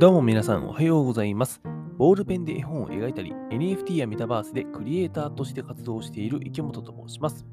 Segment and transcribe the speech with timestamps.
[0.00, 1.60] どうも皆さんおはようございます。
[1.98, 7.44] ボールペンで絵本を描いたり、NFT やメタバースでクリエイターとして活動している池本と申します。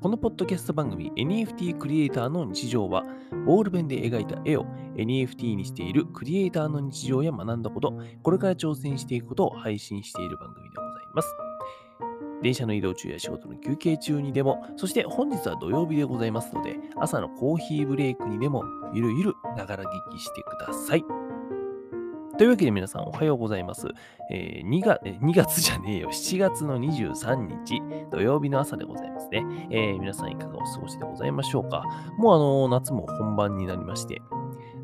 [0.00, 3.04] このポッドキャスト番組 NFT クリエイターの日常は、
[3.44, 11.36] ボールペンで描いた絵を NFT にしているクリエイターの日常や学んだこと、これから挑戦していくことを配信している番組でございます。
[12.42, 18.64] 電車の移動中や仕事の休憩中にでも、そして本日は土曜日でございますので、朝のコーヒーブレイクにでも、
[18.94, 21.25] ゆるゆるながら聞きしてください。
[22.38, 23.88] というわけで皆さんおはようございます。
[24.30, 27.80] えー 2, 月2月じゃねえよ、7月の23日
[28.12, 29.42] 土曜日の朝でございますね。
[29.70, 31.82] えー皆さんいかがお過ごしでございましょうか。
[32.18, 34.20] もうあの夏も本番になりまして、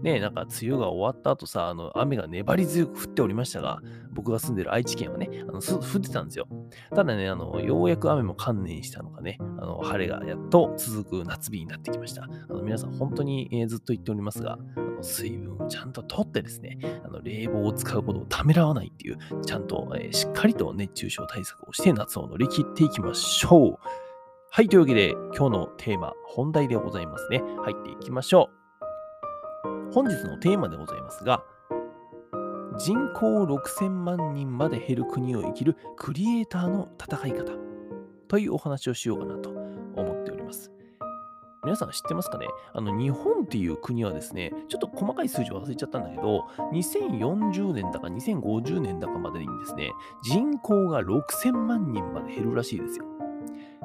[0.03, 3.81] ね、なんか梅雨が終わった後さ、あの雨が粘り強く降っておりましたが、
[4.13, 6.49] 僕が住んでる愛知県はね、あの降ってたんですよ。
[6.95, 12.25] ただね、あのようやく雨も観念したのかね、あの晴れがやっと続く夏日になってきました。
[12.25, 14.59] あの皆さん本当に、えーずっと言っておりますが、
[15.03, 23.79] 水分をちゃんととってですね、あの冷房を使うことをためらわないっていう、ちゃんと、えーしっかりと熱中症対策をして夏を乗り切っていきましょう。
[24.51, 27.43] はい、というわけで今日のテーマ、本題でございますね。
[27.65, 28.51] 入っていきましょ
[29.65, 29.93] う。
[29.93, 31.43] 本日のテーマでございますが、
[32.79, 37.53] 人口6000万人まで減る国を生きるクリエイターの戦い方
[38.29, 39.62] というお話をしようかなと。
[41.65, 42.47] 皆さん知ってますかね？
[42.73, 49.93] あの日本っていう国はですね、ちょっと細かい数字を忘れちゃったんだけど、2040年だか2050年だかまでにですね、
[50.25, 53.05] 人口が6000万人まで減るらしいですよ。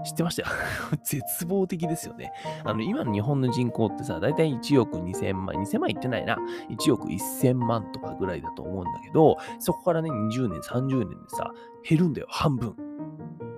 [0.04, 0.50] 知ってました？
[0.50, 0.56] よ
[1.04, 2.32] 絶望的ですよね。
[2.64, 6.36] あの、今の日本の人口ってさ、だいたい1億2000万、2000万いってないな。
[6.70, 11.52] 1億1000万とかぐらいだと思うんだけど、そこからね、20年、30年でさ、
[11.88, 12.76] 減るんだよ、半分。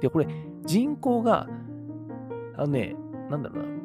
[0.01, 0.27] で、これ、
[0.65, 1.47] 人口が、
[2.57, 2.97] あのね、
[3.29, 3.78] なんだろうな、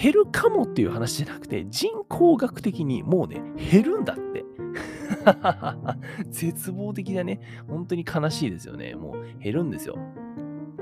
[0.00, 4.44] 減るかもっていう話じゃなくて、人工学的にもうね、減るんだって。
[6.28, 7.40] 絶望的だね。
[7.66, 8.94] 本当に悲しいですよね。
[8.94, 9.96] もう減るんですよ。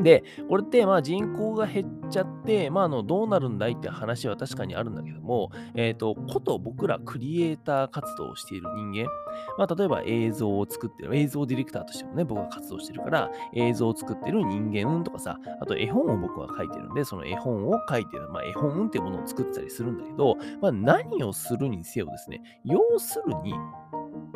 [0.01, 9.11] で、これってまあ人口が減っちゃって、まあ、あのどうなるんだいって話は確かにあるんだけども、えっ、と、こと僕らクリエイター活動をしている人間、
[9.59, 23.55] まあ、例えば映像を作ってる、映像ディレクターとしてもね、僕が活動してるから、映像を作ってる人間とかさ、あと絵本を僕は書いてるんで、その絵本を書いてる、まあ、絵本っていうものを作ってたりするんだけど、まあ、何をするにせよですね、要するに、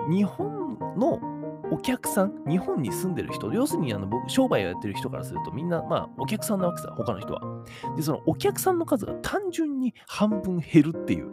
[0.08, 1.37] 日本の
[1.70, 7.42] お客さん、日本に住んでる人、要するにあの僕、商売をやってる人からすると、みんな、まあ、お客さんなわけさ、他の人は。
[7.96, 11.28] で、そのお客さんの数が単純に半分減るっていう。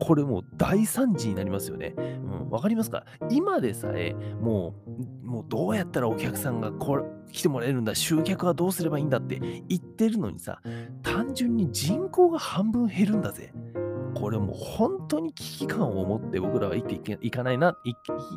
[0.00, 1.94] これもう大惨事になりますよね。
[1.96, 3.04] うん、わかりますか？
[3.30, 4.74] 今でさえ、も
[5.22, 10.60] う、もうどうやったらお客さんがこれ来てもらえるんだ、集客はどうすればいいんだって言ってるのにさ、
[11.04, 13.52] 単純に人口が半分減るんだぜ。
[14.14, 17.92] これもう本当に危機感を持って僕らは生きていけいかないな、い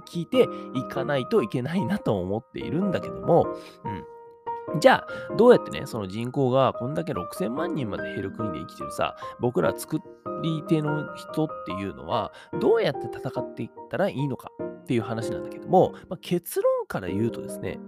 [0.08, 0.47] 聞いて
[0.78, 3.47] いかないといけないなと思っているんだけども、
[3.84, 4.80] うん。
[4.80, 10.00] じゃあ、どうやってね、その人口がこんだけ6000万人まで減る国で生きてるさ、僕ら作
[10.41, 17.80] り手の人っていうのは、どうやって戦っていったらいいのかっていう話なんだけども、まあ、結論から言うとですね、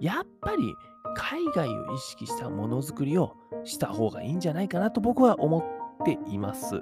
[0.00, 0.74] やっぱり
[1.14, 6.80] 海外を意識したものづくりをした方がいいんじゃないかなと僕は思っています。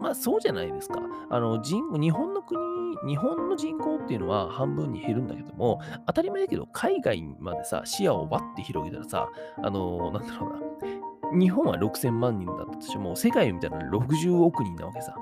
[0.00, 1.00] まあそうじゃないですか。
[1.30, 2.60] あの人日本の国、
[3.06, 9.28] 日本の人口っていうのは半分に減るんだけども、当たり前だけど、海外までさ、視野をバッて広げたらさ、
[9.62, 15.14] あのなんだろうな、日本は6000万人だったとしても、世界を見たら60億人なわけさ。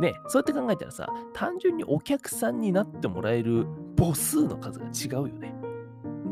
[0.00, 5.54] ね、そうやって考えたらさ、単純にお客さんになってもらえる母数の数が違うよね。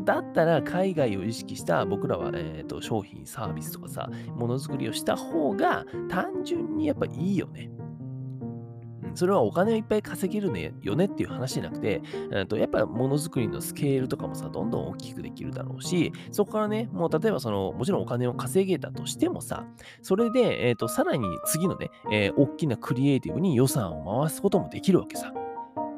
[0.03, 7.69] だったら海外を意識した僕らは、えー、と商品、サービスとかさ、ものづくりをした方が単純にやっぱいいよね。
[9.13, 12.01] それはお金をいっぱい稼げるねよねっていう話じゃなくて、
[12.31, 19.65] えーとやっぱものづくりのスケールとかもさ、どんどん大きくできるだろうし、そこからね、もう例えばその、もちろんお金を稼げたとしてもさ、
[20.01, 25.33] それで、えー、とさらに次のね、えー大きなクリエイティブに予算を回すこともできるわけさ。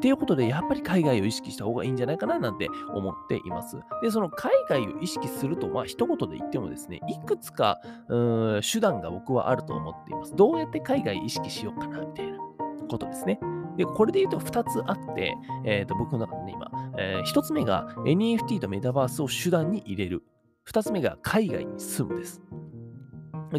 [0.03, 3.77] っていうことで、やっぱり海外を意識した方がいいんじゃないかななんて思っています。
[4.01, 7.79] で、その海外を意識すると、まあ、一言で言ってもですね、いくつか
[8.09, 10.35] うーん手段が僕はあると思っています。
[10.35, 12.37] どうやって海外意識しようかな、みたいな
[12.89, 13.39] ことですね。
[13.77, 20.23] で、これで言うと2つあって、えー、と僕の中でね、今、え1つ目が NFT とメタバースを手段に入れる。
[20.69, 22.41] 2つ目が海外に住むです。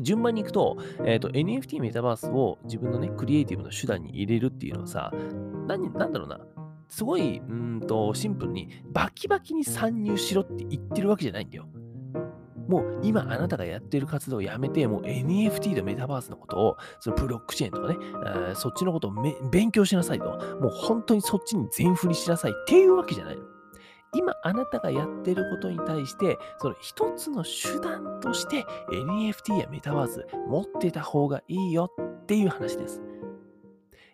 [0.03, 5.13] 順番に行くと、えーと、NFT メタバースを自分のね、クリエイティブの手段に入れるっていうのはさ、
[5.67, 6.39] 何なんだろうな、
[6.89, 11.67] すごい、うんと、シンプルに、バキバキに参入しろって言ってるわけじゃないんだよ。
[12.69, 19.13] もう今あなたがやってる活動をやめて、もう NFT とメタバースのことを、そのブロックチェーンとかね、えーそっちのことを
[19.51, 20.25] 勉強しなさいと。
[20.61, 23.43] もう本当にそっちに全振りしなさいっていうわけじゃないの。
[24.15, 33.03] 今あなたがやってることに対して、その一つの手段として NFT やメタバース持ってた方がいいよっていう話です。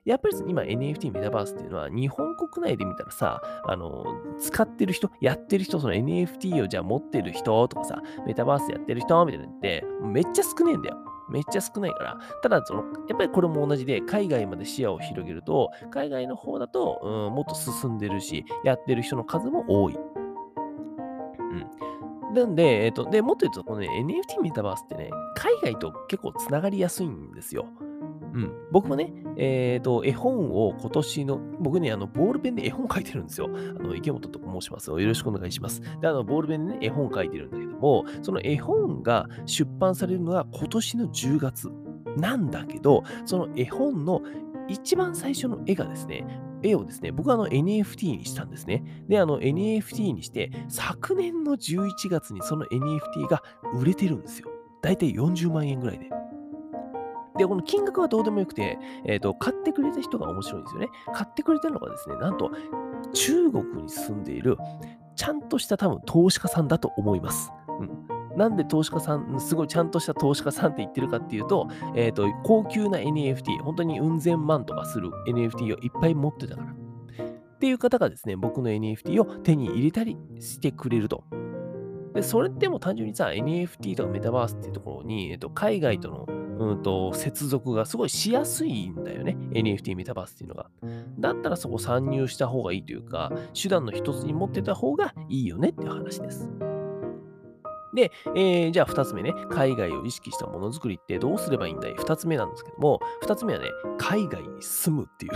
[0.04, 4.04] やっぱり今 NFT メタバースっていうのは日本国内で見たらさ、あの、
[4.38, 10.96] 使ってる人、やってる人、その NFT をじゃあ持ってる人とかさ、メタバースやってる人みたいなのってめっちゃ少ねえんだよ。
[11.28, 12.18] めっちゃ少ないから。
[12.42, 19.96] ただ、その、やっぱりこれも同じで、海外まで視野を広げると、海外の方だと、うん、もっと進んでるし、やってる人の数も多い。
[21.38, 22.34] うん。
[22.34, 27.66] なんで、えっ、と、で、もっと言うと、このね、NFT メタバースってね、海外と結構つながりやすいんですよ。
[28.32, 28.52] うん。
[28.70, 33.48] 僕もね、えっ、と、絵本を今年の、僕ね、あの、ボールペンで絵本書いてるんですよ。
[33.48, 34.90] あの、池本と申します。
[34.90, 35.80] よろしくお願いします。
[36.00, 41.70] で、あの、ボールペンでね、絵本書いてるんだけども、その絵本が出版されるのが今年の10月
[42.16, 44.22] なんだけど、その絵本の
[44.68, 46.24] 一番最初の絵がですね、
[46.62, 48.84] 絵をですね、僕はあの NFT にしたんですね。
[49.08, 53.42] で、あの NFT にして、昨年の11月にその NFT が
[53.74, 54.48] 売れてるんですよ。
[54.82, 56.10] だいたい40万円ぐらいで。
[57.38, 60.88] で、この金額はどうでもよくて、えっ、と、買ってくれた人が面白いんですよね。
[61.14, 62.50] 買ってくれたのがですね、なんと
[63.12, 64.56] 中国に住んでいる、
[65.16, 67.52] ちゃんとした多分投資家さんだと思います。
[67.78, 68.36] うん。
[68.36, 76.72] なんで投資家さん、すごいちゃんとした投資家さんって言ってるかっていうと、えっ、と、高級な NFT、本当にうん千万とかする NFT をいっぱい持ってたから。
[76.72, 81.24] っていう方がですね、僕の NFT を手に入れたりしてくれると。
[82.14, 86.26] で、それっても単純にさ、NFT とかメタバースっていうところに、えっと、海外との、
[86.60, 89.34] うんと、接続がすごいしやすいんだよね。
[89.52, 90.70] NFT、メタバースっていうのが。
[91.18, 96.50] だったらそこ参入した方がいいというか、手段の一つに持ってた方がいいよねっていう話です。
[97.94, 103.66] で、えーじゃあ2つ目ね、海外を意識したものづくりってどうすればいいんだい ?2 つ目なんですけども、2つ目はね、
[103.98, 105.32] 海外に住むっていう。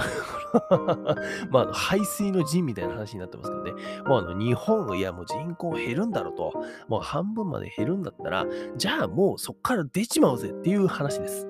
[1.51, 3.73] まあ、排水の陣みたいな話になってますけどね、
[4.07, 6.53] もうあの日本、いやもう人口減るんだろうと、
[6.89, 8.47] もう半分まで減るんだったら、
[8.77, 11.47] じゃあもうそこから出ちまうぜっていう話です。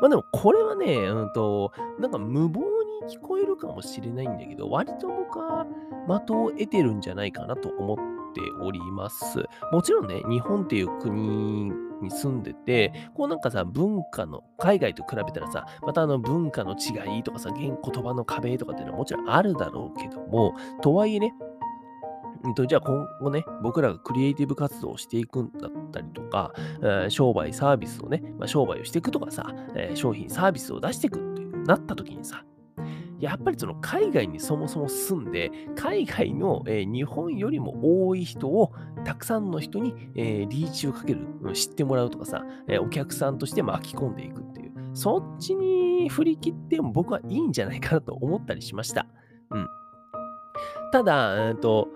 [0.00, 2.60] まあでもこれはね、うんと、なんか無謀
[3.06, 5.66] に聞こえるかもしれないんだけど、割と僕は
[6.08, 9.44] 的を得てるんじゃないかなと思ってております。
[9.72, 11.70] もちろんね、日本っていう国
[12.02, 21.32] に住んでて、こうなんかさ、文化の、海外と比べたらさ、またあの文化の違いとかさ、言葉の壁とかっていうのはもちろんあるだろうけども、とはいえね、
[22.54, 32.44] と、じゃあ今後ね、僕らがクリエイティブ活動をしていくんだったりとか、えー商売、サービスをね、まあ、商売をしていくとかさ、え商品、サービスを出していくっていうなった時にさ、
[33.24, 38.72] やっぱりその海外にそもそも住んで、海外の、えー日本よりも多い人を、
[39.04, 49.06] たくさんの人に、えーリーチをかける、知ってもらうとかさ、えーお客さんとして巻き込んでいくっていう、そっちに振り切っても僕はいいんじゃないかなと思ったりしました。
[49.50, 49.68] うん。
[50.92, 51.88] ただ、えーと、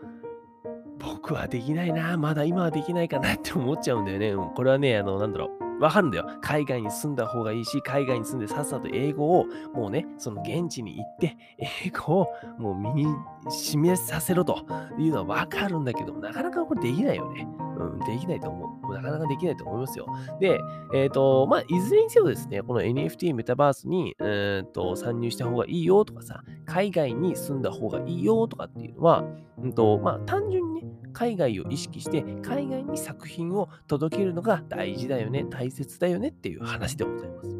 [0.99, 4.35] 僕はできないな、まだ今はできないかなって思っちゃうんだよね。
[4.57, 5.68] これはね、あの、なんだろう。
[5.81, 6.27] わかるんだよ。
[6.41, 11.37] 海外に住んだ方がいいし、海外に住んでさっさと英語を、もうね、その現地に行って、
[11.85, 12.29] 英語を
[12.59, 13.07] もう身に
[13.51, 14.67] 示させろと
[14.99, 17.47] いうのはわかるんだけど、なかなかこれできないよね。
[17.79, 18.95] うん、できないと思う。
[18.95, 20.07] なかなかできないと思いますよ。
[20.41, 20.59] で、
[20.95, 29.25] えっ、と、まあ、いずれにせよですね、この NFT メタバースに、えー、と参入した方がいいよとかさ、海外に住んだ方がいいよとかっていうのは、
[29.63, 37.57] うんとまあ、単純にね、海外を意識して、海外に作品を届けるのが大事だよね、大切だよねっていう話でございます。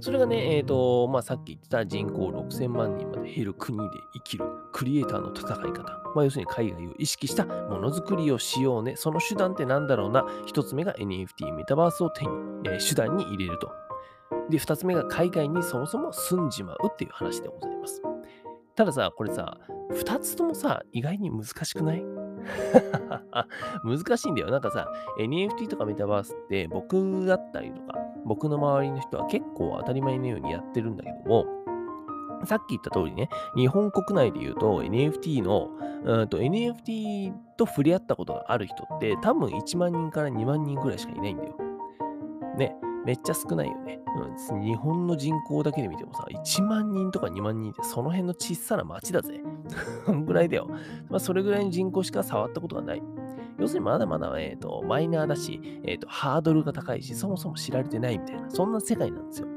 [0.00, 3.84] それがね、えっ、と、まあ、さっき言った人口6000万人まで減る国で
[4.14, 5.82] 生きるクリエイターの戦い方。
[6.14, 8.96] まあ、要するに海外を意識したものづくりをしようね。
[8.96, 10.26] その手段ってなんだろうな。
[10.46, 12.30] 一つ目が NFT、メタバースを手に、
[12.66, 13.70] えー手段に入れると。
[14.50, 18.02] で、二つ目が海外にそもそも住んじまうっていう話でございます。
[18.74, 19.58] たださ、これさ、
[19.90, 22.13] 二つともさ、意外に難しくない？
[23.84, 24.50] 難しいんだよ。
[24.50, 31.46] なんかさ、NFT とかメタバースって僕だったりとか、僕の周りの人は結構当たり前のようにやってるんだけども、
[32.46, 35.70] さっき言った通りね、日本国内で言うと NFT の、
[36.04, 41.56] うんと NFT と触れ合ったことがある人って多分1万人から2万人ぐらいしかいないんだよ。
[42.58, 44.00] ね、めっちゃ少ないよね。
[44.62, 49.42] 日本の人口だけで見てもさ、1万人とか2万人ってその辺の小さな町だぜ。
[50.06, 50.68] そんぐらいだよ。
[51.08, 53.02] まあ、それぐらいの人口しか触ったことがない。
[53.58, 59.48] 要するにまだまだ、えーとマイナーだし、えーと、ハードルが高いし、そもそも知られてないみたいな、そんな世界なんですよ。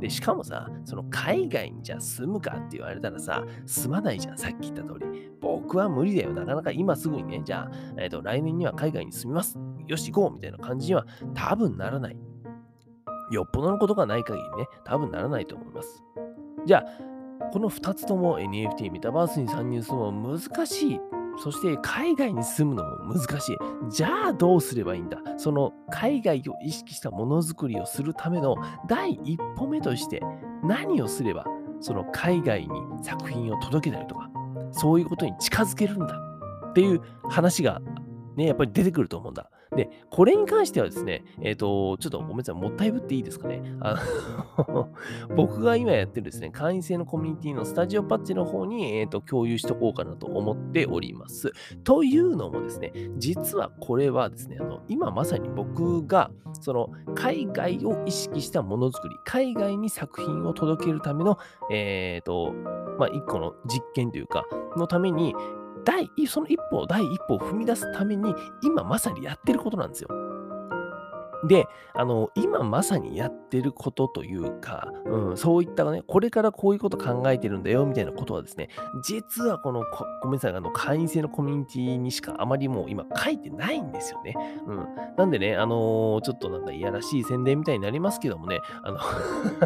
[0.00, 5.30] で、しかもさ、その海外にじゃ住むかって言われたらさ、住まないじゃん、さっき言った通り。
[5.40, 6.32] 僕は無理だよ。
[6.32, 9.58] なかなか今すぐにね、じゃあ、え、ー、と、来年には海外に住みます。
[9.86, 12.16] よし、行こうみたいな感じには多分ならない。
[13.30, 16.02] よっぽどのことがない限りね、多分ならないと思います。
[16.66, 21.00] じゃあ、この2つとも NFT、メタバースに参入するのも難しい。
[21.42, 23.56] そして海外に住むのも難しい。
[23.88, 25.18] じゃあどうすればいいんだ？
[25.38, 28.56] その海外を意識したものづくりをするための
[28.88, 30.20] 第一歩目として
[30.62, 31.46] 何をすれば
[31.80, 32.68] その海外に
[33.02, 34.28] 作品を届けたりとか
[34.72, 36.14] そういうことに近づけるんだ？
[36.70, 37.80] っていう話が
[38.36, 39.50] ね、やっぱり出てくると思うんだ。
[39.80, 43.62] で、これに関してはですね、えっ、ー、と、ちょっとごめんなさい、もったいぶっていいですかね。
[43.80, 43.96] あ
[44.68, 44.90] の
[45.34, 51.50] 僕が今やってるですね、会員制のコミュニティのスタジオパッチの方に、えーと、共有しとこうかなと思っております。
[51.82, 61.38] というのもですね、実はこれはですね、あの今まさに僕が、その海外を意識したものづくり、海外に作品を届けるための、
[61.70, 62.52] えっ、ー、と、
[62.98, 64.44] まあ、一個の実験というか、
[64.76, 65.34] のために、
[65.84, 70.08] 第、その一歩、第一歩を踏み出すために、今まさにやってることなんですよ。
[71.44, 78.68] で、あの、今まさにやってることというか、うん、そういったね、これからこういうこと考えてるんだよ、みたいなことはですね、
[79.02, 79.84] 実はこの、
[80.22, 84.34] ごめんなさい、あの、会員制のコミュニティにしかあまりもう今書いてないんですよね。
[84.66, 84.86] うん。
[85.16, 88.98] なんでね、あのー、ちょっとなんかいやらしい宣伝みたいになりますけどもね、あの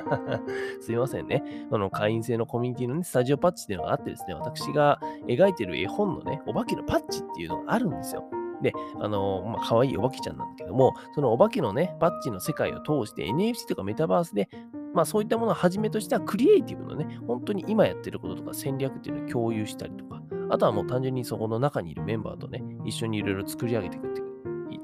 [0.81, 1.43] すいませんね。
[1.71, 8.25] あの、会員制のコミュニティのね、スタジオパッチっていうのがあってですね、私が描いてる絵本のね、お化けのパッチっていうのがあるんですよ。
[8.65, 14.49] で、あのまあ、可愛いお化けちゃんなんだけども、そのお化けのね、バッジの世界を通して NFT とかメタバースで、
[14.93, 24.35] まあそういったものをはじめとしたクリエイティブのね、本当に今やってることとか戦略っていうのを共有したりとか、あとはもう単純にそこの中にいるメンバーとね、一緒にいろいろ作り上げていくっていう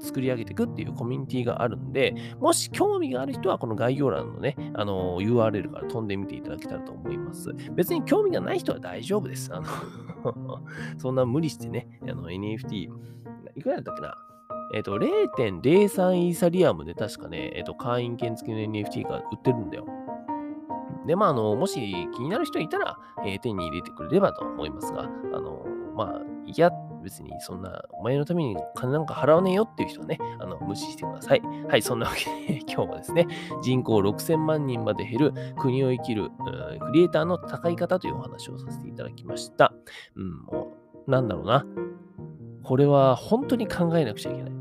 [0.01, 7.53] 作り上げていくっていうコミュニティがあるんで、もし興味がある人はこの概要欄のね、あの URL から飛んでみていただけたらと思います。
[7.73, 9.53] 別に興味がない人は大丈夫です。
[9.53, 9.67] あの
[10.97, 12.89] そんな無理してね、あの NFT、
[13.55, 14.15] いくらだったっけな？
[14.73, 19.85] えっ、ー、と、0.03イーサリアムで確かね、えっ、ー、と、会員券付きの NFT が売ってるんだよ。
[21.05, 21.75] で、まあ、あの、もし
[22.13, 25.07] 気になる人いたら、えー、手に入れてくれればと思いますが、あ
[25.39, 25.65] の、
[25.95, 26.71] まあ、いや、
[27.03, 31.41] 別にそんな、お前のために金なんか払わねえよっていう人はね、あの、無視してください。
[31.67, 33.27] はい、そんなわけで、 今日はですね、
[33.61, 36.31] 人口6000万人まで減る国を生きる、うん
[36.79, 39.73] クリエイターの高い方というお話をさせていただきました。
[40.15, 40.77] うん、も
[41.07, 41.65] う、なんだろうな。
[42.63, 44.51] これは本当に考えなくちゃいけない。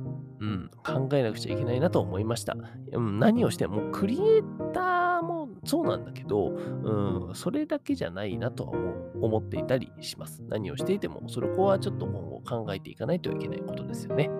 [0.40, 2.56] うん、考えなくちゃいけないなと思いました。
[2.92, 4.42] うん、何をしても、クリエイ
[4.72, 8.72] ターもそうなんだけど、うん、それだけじゃないなとは
[9.20, 10.42] 思っていたりします。
[10.48, 14.30] 何をしていても、それこはちょっと今後考えていかないといけないことですよね。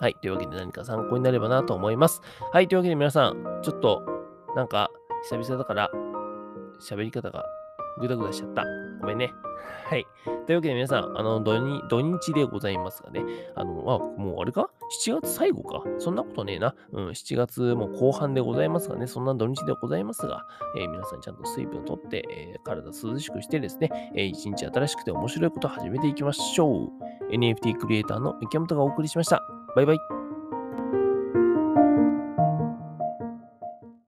[0.00, 0.14] はい。
[0.20, 2.20] というわけで何か参考になればなと思います。
[2.52, 2.68] はい。
[2.68, 4.02] というわけで皆さん、ちょっと、
[4.54, 4.90] なんか、
[5.30, 5.90] 久々だから、
[6.80, 7.44] 喋り方が
[7.98, 8.64] ぐだぐだしちゃった。
[9.00, 9.32] ごめんね。
[9.90, 10.06] はい。
[10.46, 13.22] というわけで皆さん、あの土日、土日でございますがね、
[13.56, 14.70] あの、あ、もうあれか
[15.04, 16.74] ?7 月最後かそんなことねえな。
[16.92, 27.34] うん、7月も後半でございますがね、そんな土日でございますが、えー、皆さんちゃんと水分をとって、えー、体涼しくしてですね、えー、一日新しくて面白いことを始めていきましょう。
[27.34, 29.42] NFT クリエイターのミキャムトがお送りしました。
[29.74, 30.19] バイバイ。